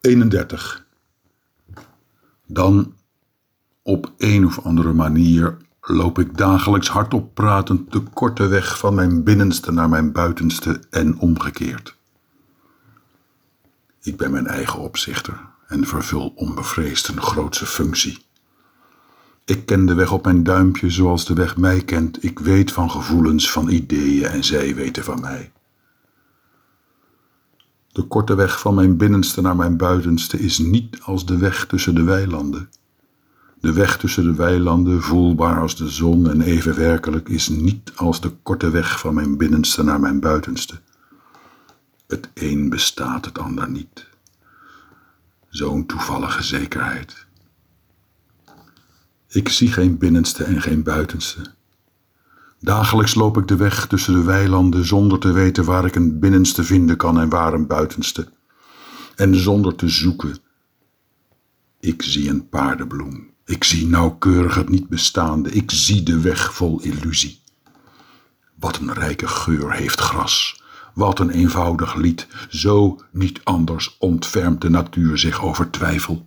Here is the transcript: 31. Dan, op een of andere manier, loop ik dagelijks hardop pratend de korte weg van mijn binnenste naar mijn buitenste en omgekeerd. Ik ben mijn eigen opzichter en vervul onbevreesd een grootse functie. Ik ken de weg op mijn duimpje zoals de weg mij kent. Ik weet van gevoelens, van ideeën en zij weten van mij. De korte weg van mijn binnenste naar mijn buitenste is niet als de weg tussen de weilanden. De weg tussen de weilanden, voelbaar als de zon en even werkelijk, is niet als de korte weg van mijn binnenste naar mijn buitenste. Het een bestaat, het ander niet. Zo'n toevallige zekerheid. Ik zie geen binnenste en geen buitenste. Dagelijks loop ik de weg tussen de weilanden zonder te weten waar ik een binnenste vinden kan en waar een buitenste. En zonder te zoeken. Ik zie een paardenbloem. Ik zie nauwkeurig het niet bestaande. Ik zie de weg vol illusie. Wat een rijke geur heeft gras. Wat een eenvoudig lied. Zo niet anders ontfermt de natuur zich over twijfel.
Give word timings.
31. 0.00 0.86
Dan, 2.46 2.94
op 3.82 4.12
een 4.18 4.46
of 4.46 4.60
andere 4.60 4.92
manier, 4.92 5.56
loop 5.80 6.18
ik 6.18 6.36
dagelijks 6.36 6.88
hardop 6.88 7.34
pratend 7.34 7.92
de 7.92 8.00
korte 8.00 8.46
weg 8.46 8.78
van 8.78 8.94
mijn 8.94 9.24
binnenste 9.24 9.72
naar 9.72 9.88
mijn 9.88 10.12
buitenste 10.12 10.80
en 10.90 11.18
omgekeerd. 11.18 11.96
Ik 14.00 14.16
ben 14.16 14.30
mijn 14.30 14.46
eigen 14.46 14.78
opzichter 14.78 15.40
en 15.66 15.86
vervul 15.86 16.32
onbevreesd 16.36 17.08
een 17.08 17.22
grootse 17.22 17.66
functie. 17.66 18.26
Ik 19.44 19.66
ken 19.66 19.86
de 19.86 19.94
weg 19.94 20.12
op 20.12 20.24
mijn 20.24 20.42
duimpje 20.42 20.90
zoals 20.90 21.26
de 21.26 21.34
weg 21.34 21.56
mij 21.56 21.84
kent. 21.84 22.24
Ik 22.24 22.38
weet 22.38 22.72
van 22.72 22.90
gevoelens, 22.90 23.50
van 23.50 23.68
ideeën 23.68 24.24
en 24.24 24.44
zij 24.44 24.74
weten 24.74 25.04
van 25.04 25.20
mij. 25.20 25.52
De 27.98 28.04
korte 28.04 28.34
weg 28.34 28.60
van 28.60 28.74
mijn 28.74 28.96
binnenste 28.96 29.40
naar 29.40 29.56
mijn 29.56 29.76
buitenste 29.76 30.38
is 30.38 30.58
niet 30.58 31.00
als 31.00 31.26
de 31.26 31.36
weg 31.36 31.66
tussen 31.66 31.94
de 31.94 32.02
weilanden. 32.02 32.70
De 33.60 33.72
weg 33.72 33.98
tussen 33.98 34.24
de 34.24 34.34
weilanden, 34.34 35.02
voelbaar 35.02 35.60
als 35.60 35.76
de 35.76 35.88
zon 35.88 36.30
en 36.30 36.40
even 36.40 36.76
werkelijk, 36.76 37.28
is 37.28 37.48
niet 37.48 37.92
als 37.94 38.20
de 38.20 38.30
korte 38.42 38.70
weg 38.70 39.00
van 39.00 39.14
mijn 39.14 39.36
binnenste 39.36 39.82
naar 39.82 40.00
mijn 40.00 40.20
buitenste. 40.20 40.80
Het 42.06 42.30
een 42.34 42.68
bestaat, 42.68 43.24
het 43.24 43.38
ander 43.38 43.70
niet. 43.70 44.06
Zo'n 45.48 45.86
toevallige 45.86 46.42
zekerheid. 46.42 47.26
Ik 49.28 49.48
zie 49.48 49.72
geen 49.72 49.98
binnenste 49.98 50.44
en 50.44 50.62
geen 50.62 50.82
buitenste. 50.82 51.57
Dagelijks 52.60 53.14
loop 53.14 53.38
ik 53.38 53.48
de 53.48 53.56
weg 53.56 53.86
tussen 53.86 54.14
de 54.14 54.22
weilanden 54.22 54.86
zonder 54.86 55.18
te 55.18 55.32
weten 55.32 55.64
waar 55.64 55.84
ik 55.84 55.94
een 55.94 56.18
binnenste 56.18 56.64
vinden 56.64 56.96
kan 56.96 57.20
en 57.20 57.28
waar 57.28 57.52
een 57.52 57.66
buitenste. 57.66 58.28
En 59.16 59.34
zonder 59.34 59.74
te 59.74 59.88
zoeken. 59.88 60.38
Ik 61.80 62.02
zie 62.02 62.28
een 62.28 62.48
paardenbloem. 62.48 63.30
Ik 63.44 63.64
zie 63.64 63.86
nauwkeurig 63.86 64.54
het 64.54 64.68
niet 64.68 64.88
bestaande. 64.88 65.50
Ik 65.50 65.70
zie 65.70 66.02
de 66.02 66.20
weg 66.20 66.54
vol 66.54 66.80
illusie. 66.80 67.40
Wat 68.54 68.78
een 68.78 68.92
rijke 68.92 69.28
geur 69.28 69.72
heeft 69.72 70.00
gras. 70.00 70.62
Wat 70.94 71.18
een 71.18 71.30
eenvoudig 71.30 71.94
lied. 71.94 72.26
Zo 72.48 73.00
niet 73.10 73.40
anders 73.44 73.96
ontfermt 73.98 74.60
de 74.60 74.70
natuur 74.70 75.18
zich 75.18 75.42
over 75.44 75.70
twijfel. 75.70 76.26